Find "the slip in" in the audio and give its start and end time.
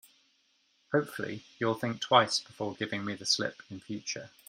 3.13-3.79